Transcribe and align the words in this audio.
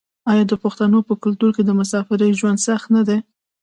آیا 0.31 0.43
د 0.47 0.53
پښتنو 0.63 0.99
په 1.07 1.13
کلتور 1.23 1.49
کې 1.55 1.63
د 1.65 1.71
مسافرۍ 1.79 2.31
ژوند 2.39 2.59
سخت 2.67 2.87
نه 2.95 3.01
دی؟ 3.07 3.19